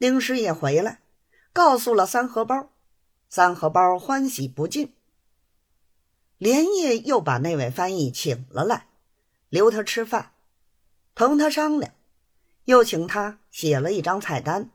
[0.00, 1.02] 丁师爷回来，
[1.52, 2.70] 告诉了三荷包，
[3.28, 4.94] 三荷包欢喜不尽，
[6.38, 8.88] 连夜又把那位翻译请了来，
[9.50, 10.32] 留他吃饭，
[11.14, 11.92] 同他商量，
[12.64, 14.70] 又请他写了一张菜单，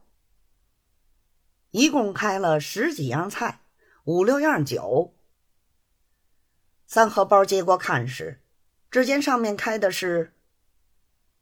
[1.71, 3.61] 一共开了十几样菜，
[4.03, 5.15] 五六样酒。
[6.85, 8.43] 三荷包接过看时，
[8.91, 10.35] 只见上面开的是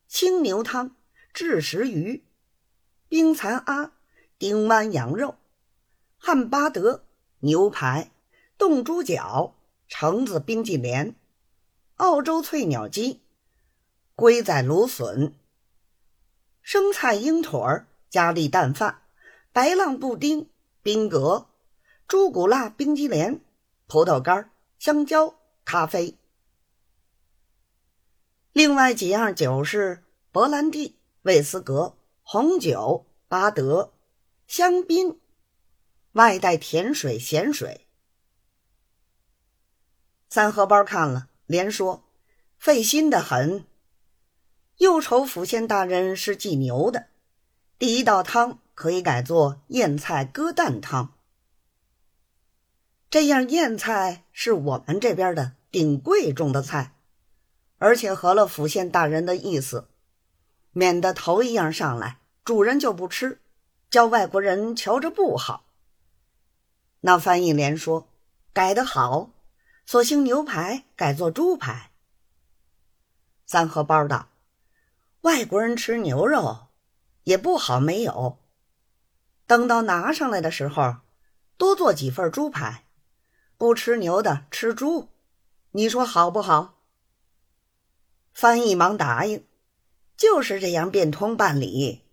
[0.07, 0.95] 青牛汤、
[1.33, 2.23] 炙石鱼、
[3.13, 3.91] 冰蚕鸭、
[4.39, 5.35] 丁湾羊肉、
[6.17, 7.03] 汉巴德
[7.41, 8.09] 牛排、
[8.57, 9.53] 冻猪脚、
[9.87, 11.13] 橙子冰激凌、
[11.97, 13.21] 澳洲翠鸟鸡、
[14.15, 15.35] 龟仔芦笋、
[16.63, 19.03] 生菜鹰腿儿、咖喱蛋饭、
[19.51, 20.49] 白浪布丁、
[20.81, 21.49] 冰格、
[22.07, 23.41] 猪骨辣冰激凌、
[23.85, 24.49] 葡萄干、
[24.79, 25.35] 香蕉。
[25.63, 26.17] 咖啡，
[28.53, 33.93] 另外几样酒是勃兰地、威斯格、红酒、巴德、
[34.47, 35.19] 香槟，
[36.13, 37.87] 外带甜水、咸水。
[40.29, 42.03] 三荷包看了，连说
[42.57, 43.67] 费心的很。
[44.77, 47.09] 又愁府县大人是忌牛的，
[47.77, 51.13] 第一道汤可以改做燕菜鸽蛋汤。
[53.11, 56.95] 这样燕菜是我们这边的顶贵重的菜，
[57.77, 59.89] 而且合了府县大人的意思，
[60.73, 63.39] 免得头一样上来主人就不吃，
[63.89, 65.63] 叫外国人瞧着不好。
[67.01, 68.09] 那翻译连说
[68.51, 69.29] 改得好，
[69.85, 71.91] 索性牛排改做猪排。
[73.45, 74.29] 三荷包道
[75.21, 76.67] ：“外国人吃牛肉
[77.23, 78.39] 也不好，没有。
[79.47, 80.97] 等到拿上来的时候，
[81.57, 82.85] 多做几份猪排。”
[83.55, 85.09] 不吃牛的吃猪，
[85.71, 86.81] 你说好不好？
[88.33, 89.45] 翻译忙答应，
[90.15, 92.03] 就是这样变通办理。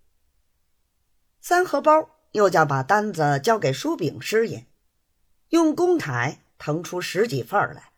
[1.40, 4.66] 三荷包又叫把单子交给书饼师爷，
[5.48, 7.89] 用公台腾出十几份来。